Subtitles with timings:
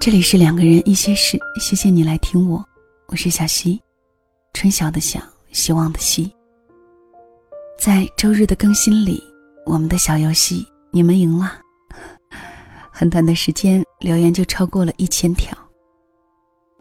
[0.00, 2.64] 这里是两个人一些事，谢谢你来听我，
[3.08, 3.78] 我是小溪，
[4.54, 5.20] 春晓的晓，
[5.52, 6.32] 希望的希。
[7.78, 9.22] 在周日的更新里，
[9.66, 11.52] 我们的小游戏你们赢了，
[12.90, 15.54] 很短的时间留言就超过了一千条，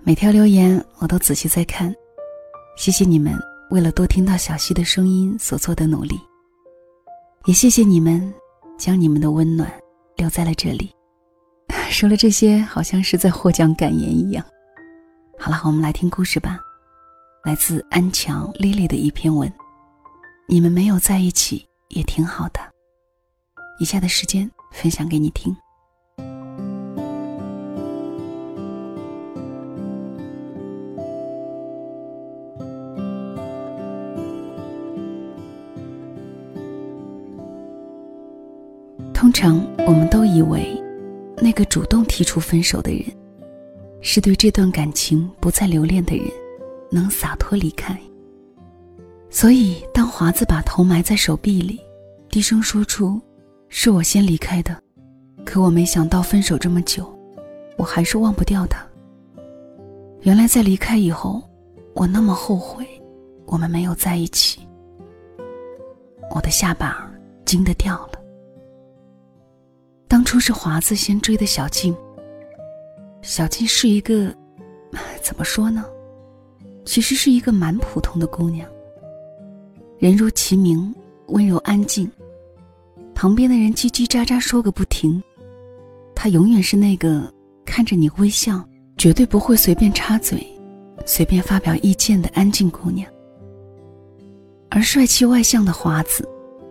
[0.01, 1.93] 每条留言我都仔细在看，
[2.77, 3.37] 谢谢你们
[3.69, 6.17] 为了多听到小溪的声音所做的努力，
[7.47, 8.33] 也谢谢你们
[8.77, 9.69] 将你们的温暖
[10.15, 10.89] 留在了这里。
[11.91, 14.45] 说了这些，好像是在获奖感言一样。
[15.37, 16.57] 好了，我们来听故事吧，
[17.43, 19.51] 来自安强丽丽的一篇文。
[20.47, 22.59] 你们没有在一起也挺好的。
[23.81, 25.53] 以下的时间分享给你听。
[39.13, 40.81] 通常我们都以为。
[41.41, 43.03] 那个主动提出分手的人，
[44.01, 46.25] 是对这段感情不再留恋的人，
[46.91, 47.97] 能洒脱离开。
[49.29, 51.79] 所以，当华子把头埋在手臂里，
[52.29, 53.21] 低声说出
[53.69, 54.75] “是我先离开的”，
[55.45, 57.07] 可我没想到分手这么久，
[57.77, 58.85] 我还是忘不掉他。
[60.21, 61.41] 原来在离开以后，
[61.93, 62.85] 我那么后悔，
[63.45, 64.59] 我们没有在一起。
[66.31, 67.09] 我的下巴
[67.45, 68.18] 惊得掉了。
[70.29, 71.97] 当初是华子先追的小静。
[73.23, 74.31] 小静是一个，
[75.23, 75.83] 怎么说呢？
[76.85, 78.69] 其实是一个蛮普通的姑娘。
[79.97, 80.93] 人如其名，
[81.29, 82.07] 温柔安静，
[83.15, 85.19] 旁边的人叽叽喳喳说个不停，
[86.13, 87.33] 她永远是那个
[87.65, 88.63] 看着你微笑，
[88.99, 90.45] 绝对不会随便插嘴、
[91.07, 93.11] 随便发表意见的安静姑娘。
[94.69, 96.23] 而帅气外向的华子，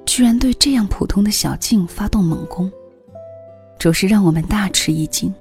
[0.06, 2.70] 居然对这样普通的小静发动猛攻。
[3.78, 5.32] 着实让我们大吃一惊。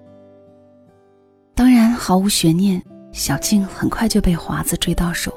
[1.56, 2.81] 当然，毫无悬念，
[3.12, 5.34] 小静很快就被华子追到手。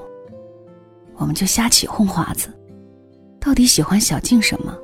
[1.16, 2.48] 我们就瞎起哄，华子
[3.40, 4.76] 到底喜欢小静什么？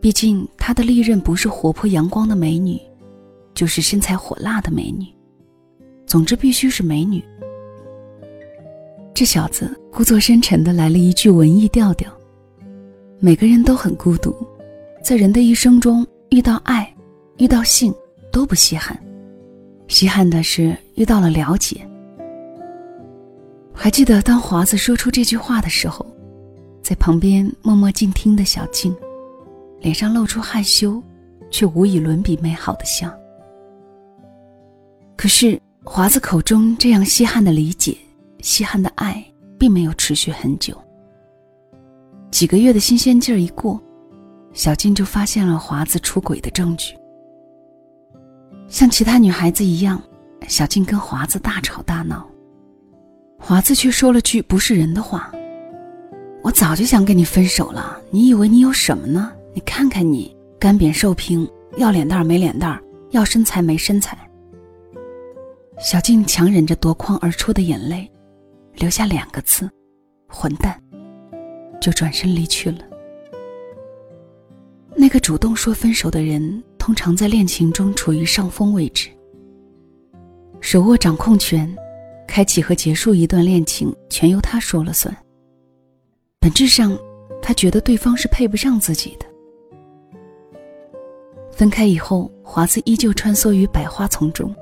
[0.00, 2.80] 毕竟他的利刃不是活泼阳光的美女，
[3.54, 5.06] 就是身材火辣的美女，
[6.06, 7.22] 总之必须是美女。
[9.14, 12.10] 这小子故作深沉的来了一句文艺调调：
[13.18, 14.34] 每个人都很孤独，
[15.04, 16.04] 在人的一生中。
[16.30, 16.88] 遇到爱，
[17.38, 17.92] 遇到性
[18.30, 18.96] 都不稀罕，
[19.88, 21.84] 稀罕的是遇到了了解。
[23.74, 26.06] 还记得当华子说出这句话的时候，
[26.82, 28.94] 在旁边默默静听的小静，
[29.80, 31.02] 脸上露出害羞
[31.50, 33.12] 却无以伦比美好的笑。
[35.16, 37.96] 可是华子口中这样稀罕的理解、
[38.40, 39.20] 稀罕的爱，
[39.58, 40.80] 并没有持续很久。
[42.30, 43.82] 几个月的新鲜劲儿一过。
[44.60, 46.94] 小静就发现了华子出轨的证据。
[48.68, 49.98] 像其他女孩子一样，
[50.48, 52.28] 小静跟华子大吵大闹。
[53.38, 55.32] 华子却说了句不是人的话
[56.44, 59.32] ：“我早就想跟你分手了，你以为你有什么呢？
[59.54, 62.78] 你看看你，干瘪瘦平，要脸蛋没脸蛋，
[63.12, 64.14] 要身材没身材。”
[65.80, 68.12] 小静强忍着夺眶而出的眼泪，
[68.74, 69.70] 留下两个字
[70.28, 70.78] ：“混蛋”，
[71.80, 72.89] 就转身离去了。
[75.00, 79.08] 那个主动说分手的人，通常在恋情中处于上风位置，
[80.60, 81.74] 手握掌控权，
[82.28, 85.16] 开启和结束一段恋情全由他说了算。
[86.38, 86.94] 本质上，
[87.40, 89.24] 他觉得对方是配不上自己的。
[91.50, 94.54] 分开以后，华子依旧穿梭于百花丛中，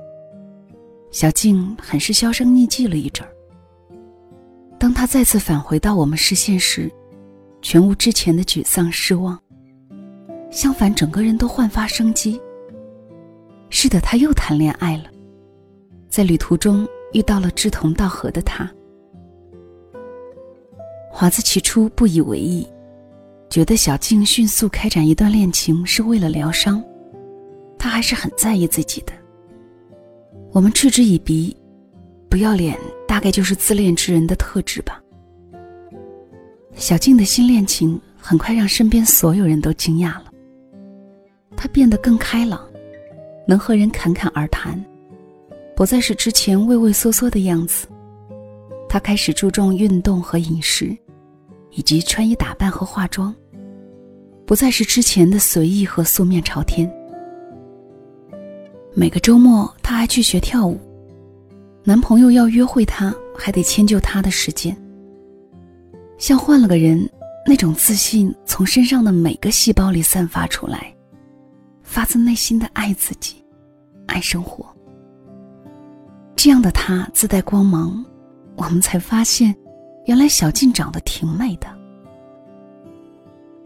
[1.11, 3.35] 小静很是销声匿迹了一阵儿。
[4.79, 6.89] 当他再次返回到我们视线时，
[7.61, 9.37] 全无之前的沮丧失望。
[10.49, 12.39] 相反，整个人都焕发生机。
[13.69, 15.05] 是的，他又谈恋爱了，
[16.09, 18.69] 在旅途中遇到了志同道合的他。
[21.11, 22.67] 华子起初不以为意，
[23.49, 26.83] 觉得小静迅速开展一段恋情是为了疗伤，
[27.77, 29.13] 他还是很在意自己的。
[30.51, 31.55] 我们嗤之以鼻，
[32.27, 32.75] 不要脸
[33.07, 34.99] 大概就是自恋之人的特质吧。
[36.73, 40.28] 小静的新恋情很快让身边所有人都惊讶了。
[41.61, 42.65] 他变得更开朗，
[43.45, 44.81] 能和人侃侃而谈，
[45.75, 47.85] 不再是之前畏畏缩缩的样子。
[48.87, 50.95] 他开始注重运动和饮食，
[51.71, 53.35] 以及穿衣打扮和化妆，
[54.45, 56.89] 不再是之前的随意和素面朝天。
[58.93, 60.79] 每个周末，他还去学跳舞，
[61.83, 64.73] 男朋友要约会，他还得迁就他的时间。
[66.17, 67.05] 像换了个人，
[67.45, 70.95] 那种自信从身上的每个细胞里散发出来。
[71.89, 73.43] 发自内心的爱自己，
[74.05, 74.63] 爱生活。
[76.35, 78.05] 这样的他自带光芒，
[78.55, 79.55] 我们才发现，
[80.05, 81.67] 原来小静长得挺美的。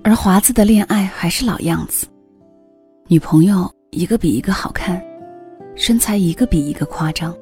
[0.06, 2.08] 而华子的恋爱还是老样子，
[3.08, 5.04] 女朋友一个比一个好看，
[5.76, 7.36] 身材一个比一个夸张，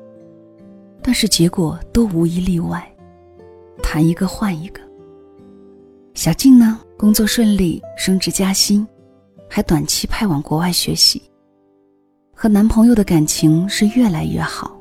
[1.03, 2.91] 但是结果都无一例外，
[3.83, 4.81] 谈一个换一个。
[6.15, 8.85] 小静呢，工作顺利，升职加薪，
[9.53, 11.21] 还短期派往国外学习。
[12.33, 14.79] 和男朋友的感情是越来越好，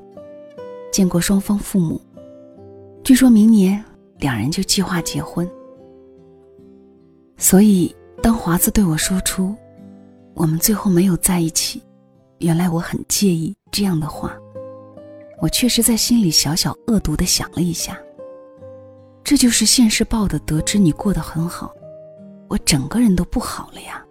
[0.93, 2.00] 见过双方父母，
[3.02, 3.84] 据说明年
[4.19, 5.50] 两人就计划结婚。
[7.37, 9.52] 所以，当华子对我说出
[10.34, 11.82] “我们最后没有在一起”，
[12.38, 14.38] 原来我很介意这样的话，
[15.40, 17.99] 我确实在心里小小恶毒的想了一下。
[19.25, 21.75] 这就是现世报的，得知你过得很好，
[22.49, 24.06] 我整个人都不好了呀。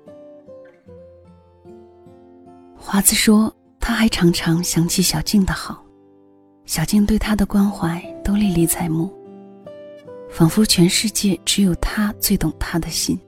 [2.81, 5.83] 华子说，他还常常想起小静的好，
[6.65, 9.13] 小静对他的关怀都历历在目，
[10.29, 13.19] 仿佛全世界只有他最懂他的心。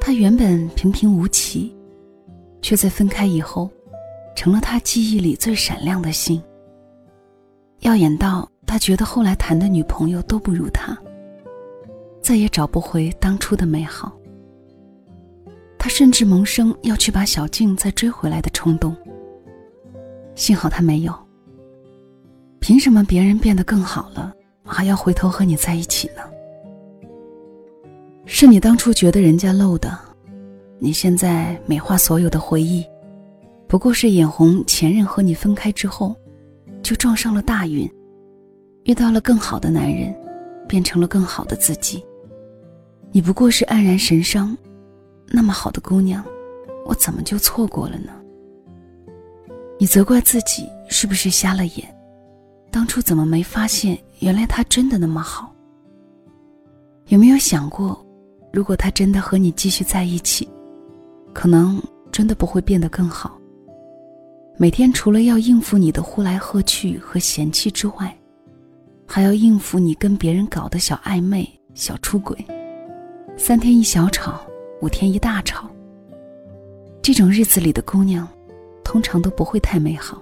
[0.00, 1.74] 他原本平平无奇，
[2.60, 3.70] 却在分开以后，
[4.34, 6.42] 成了他记忆里最闪亮的星，
[7.80, 10.96] 耀眼到他觉得后来谈的女朋友都不如他，
[12.20, 14.17] 再也找不回当初的美好。
[15.78, 18.94] 他甚至萌生要去把小静再追回来的冲动。
[20.34, 21.14] 幸好他没有。
[22.60, 24.34] 凭什么别人变得更好了，
[24.64, 26.22] 还要回头和你在一起呢？
[28.26, 29.96] 是你当初觉得人家漏的，
[30.78, 32.84] 你现在美化所有的回忆，
[33.66, 36.14] 不过是眼红前任和你分开之后，
[36.82, 37.90] 就撞上了大运，
[38.84, 40.14] 遇到了更好的男人，
[40.68, 42.04] 变成了更好的自己。
[43.12, 44.56] 你不过是黯然神伤。
[45.30, 46.24] 那么好的姑娘，
[46.86, 48.12] 我怎么就错过了呢？
[49.78, 51.94] 你责怪自己是不是瞎了眼？
[52.70, 55.54] 当初怎么没发现，原来他真的那么好？
[57.08, 58.04] 有没有想过，
[58.52, 60.48] 如果他真的和你继续在一起，
[61.32, 61.80] 可能
[62.10, 63.38] 真的不会变得更好？
[64.56, 68.16] 每天除了要应付你的呼来喝去和嫌弃之外，
[69.06, 72.36] 还要应付你跟别人搞的小暧昧、小出轨，
[73.36, 74.40] 三天一小吵。
[74.80, 75.68] 五天一大吵。
[77.02, 78.28] 这种日子里的姑娘，
[78.84, 80.20] 通常都不会太美好。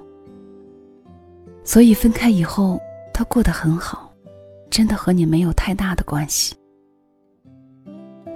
[1.65, 2.81] 所以分开以后，
[3.13, 4.13] 她过得很好，
[4.71, 6.55] 真的和你没有太大的关系。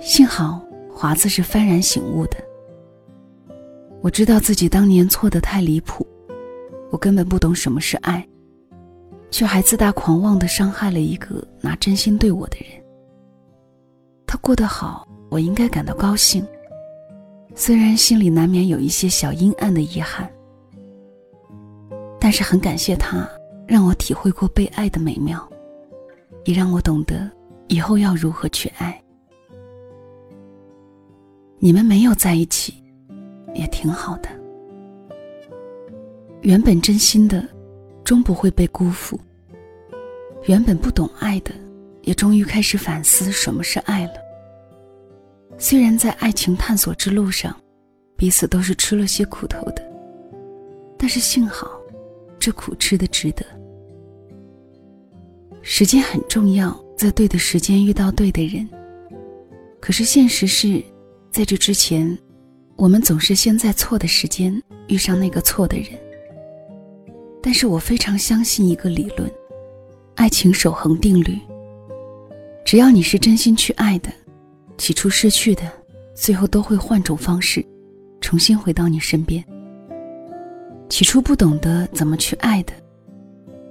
[0.00, 0.60] 幸好
[0.92, 2.36] 华子是幡然醒悟的。
[4.02, 6.06] 我知道自己当年错得太离谱，
[6.90, 8.26] 我根本不懂什么是爱，
[9.30, 12.82] 却还自大狂妄的伤害了一个拿真心对我的人。
[14.26, 15.06] 他过得好。
[15.30, 16.44] 我应该感到高兴，
[17.54, 20.28] 虽然心里难免有一些小阴暗的遗憾，
[22.18, 23.26] 但是很感谢他，
[23.66, 25.48] 让我体会过被爱的美妙，
[26.44, 27.30] 也让我懂得
[27.68, 29.00] 以后要如何去爱。
[31.60, 32.74] 你们没有在一起，
[33.54, 34.28] 也挺好的。
[36.40, 37.46] 原本真心的，
[38.02, 39.16] 终不会被辜负；
[40.46, 41.52] 原本不懂爱的，
[42.02, 44.14] 也终于开始反思什么是爱了。
[45.58, 47.54] 虽然在爱情探索之路上，
[48.16, 49.82] 彼此都是吃了些苦头的，
[50.98, 51.70] 但是幸好，
[52.38, 53.44] 这苦吃的值得。
[55.62, 58.66] 时间很重要，在对的时间遇到对的人。
[59.78, 60.82] 可是现实是，
[61.30, 62.18] 在这之前，
[62.76, 65.88] 我们总是先在错的时间遇上那个错的人。
[67.42, 69.30] 但是我非常相信一个理论：
[70.14, 71.38] 爱情守恒定律。
[72.64, 74.10] 只要你是真心去爱的。
[74.80, 75.70] 起初失去的，
[76.14, 77.62] 最后都会换种方式，
[78.18, 79.44] 重新回到你身边。
[80.88, 82.72] 起初不懂得怎么去爱的，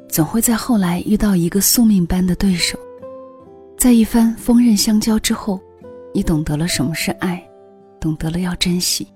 [0.08, 2.78] 总会在后来遇到一个宿命般的对手，
[3.76, 5.60] 在一番锋刃相交之后，
[6.14, 7.44] 你懂得了什么是爱，
[8.00, 9.08] 懂得了要珍惜。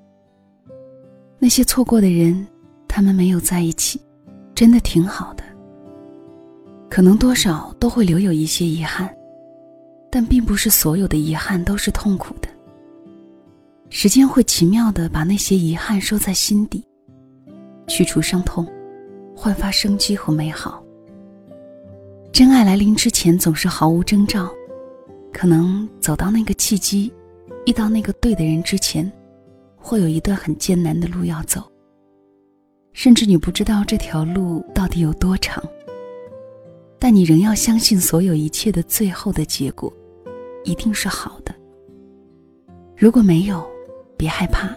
[1.38, 2.48] 那些错过的人，
[2.88, 4.02] 他们没有在一起，
[4.56, 5.44] 真的挺好的。
[6.90, 9.08] 可能多少都会留有一些遗憾。
[10.16, 12.48] 但并不是所有的遗憾都是痛苦的。
[13.90, 16.86] 时间会奇妙的把那些遗憾收在心底，
[17.88, 18.64] 去除伤痛，
[19.36, 20.84] 焕发生机和美好。
[22.32, 24.48] 真爱来临之前总是毫无征兆，
[25.32, 27.12] 可能走到那个契机，
[27.66, 29.12] 遇到那个对的人之前，
[29.76, 31.64] 会有一段很艰难的路要走。
[32.92, 35.64] 甚至你不知道这条路到底有多长，
[37.00, 39.92] 但你仍要相信所有一切的最后的结果。
[40.64, 41.54] 一定是好的。
[42.96, 43.66] 如果没有，
[44.18, 44.70] 别害怕，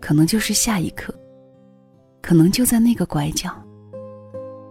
[0.00, 1.14] 可能就是下一刻，
[2.20, 3.50] 可能就在那个拐角，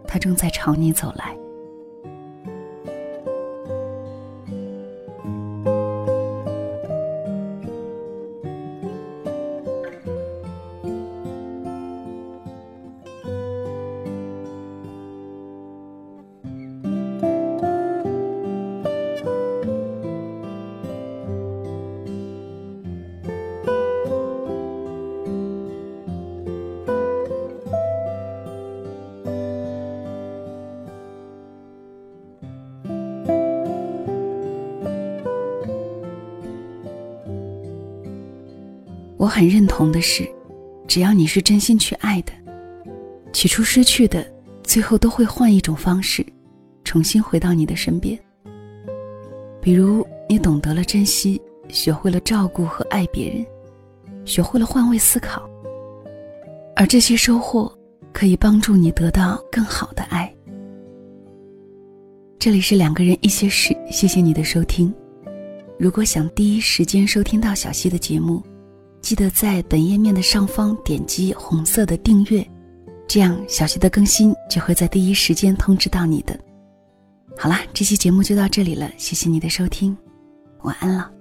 [0.07, 1.38] 他正在朝你走来。
[39.31, 40.29] 很认同的是，
[40.89, 42.33] 只要你是真心去爱的，
[43.31, 44.29] 起初失去的，
[44.61, 46.23] 最后都会换一种方式，
[46.83, 48.19] 重新回到你的身边。
[49.61, 53.45] 比如，你懂得了珍惜，学会了照顾和爱别人，
[54.25, 55.50] 学会了换位思考，
[56.75, 57.73] 而这些收获
[58.11, 60.29] 可以帮助你得到更好的爱。
[62.38, 64.93] 这里是两个人一些事，谢谢你的收听。
[65.79, 68.43] 如果想第一时间收听到小溪的节目。
[69.01, 72.48] 记得在本页面的上方点击红色的订阅，
[73.08, 76.39] 这样小溪的更新就会在第一时间通知到你的。
[77.38, 79.98] 好啦，这期节目就到这里了，谢谢你的收听，
[80.62, 81.12] 晚安了。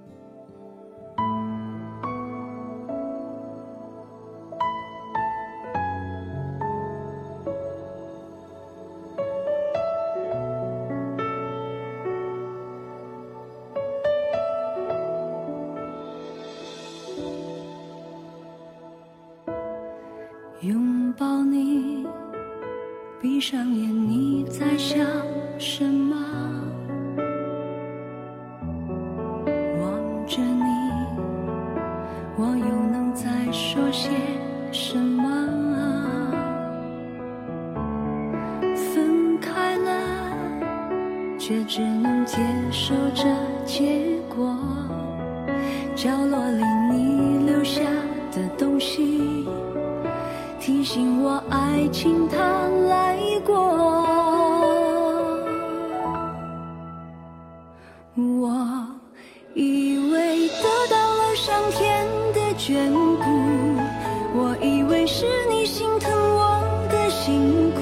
[20.62, 22.06] 拥抱你，
[23.18, 25.06] 闭上眼，你在想
[25.58, 26.14] 什么？
[50.70, 52.38] 提醒我，爱情它
[52.88, 53.56] 来过。
[58.14, 58.86] 我
[59.52, 63.24] 以为得到了上天的眷顾，
[64.38, 67.80] 我以为是你心疼我的辛苦，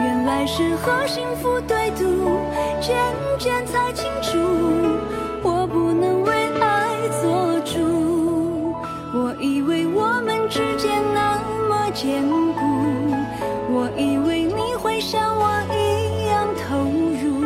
[0.00, 2.40] 原来是和幸福对赌，
[2.80, 2.96] 渐
[3.38, 4.10] 渐才清
[12.00, 12.22] 坚
[12.54, 12.62] 固，
[13.68, 17.42] 我以为你会像我一样投入，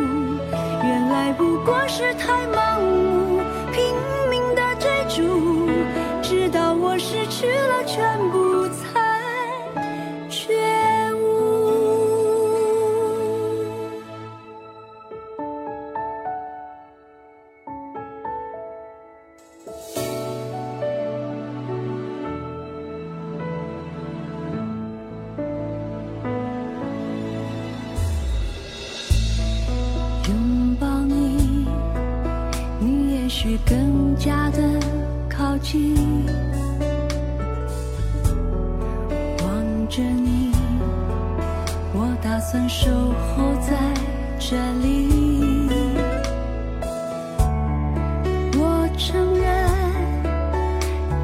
[0.83, 2.45] 原来不过是太
[35.73, 35.95] 靠近，
[39.39, 40.51] 望着你，
[41.93, 43.75] 我打算守候在
[44.37, 45.09] 这里。
[48.55, 49.43] 我承认，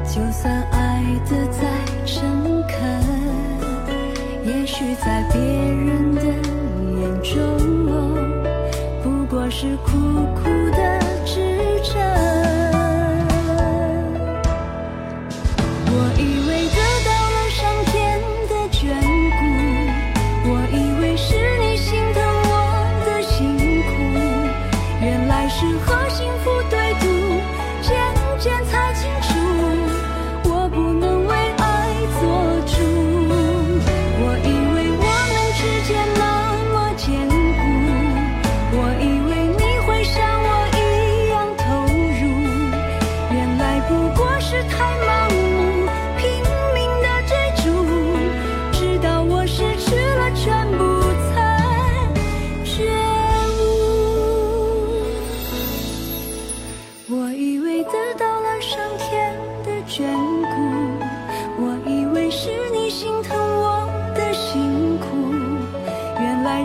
[0.04, 1.60] 就算爱的再
[2.04, 2.74] 诚恳，
[4.44, 6.22] 也许在别人的
[7.00, 7.38] 眼中，
[9.04, 9.90] 不过是苦
[10.34, 10.69] 苦。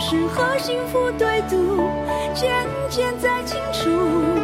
[0.07, 1.89] 是和幸福对赌，
[2.35, 2.53] 渐
[2.91, 4.34] 渐在清楚。